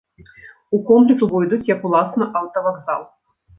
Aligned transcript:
У 0.77 0.79
комплекс 0.87 1.25
увойдуць 1.27 1.69
як 1.73 1.87
уласна 1.91 2.31
аўтавакзал. 2.43 3.09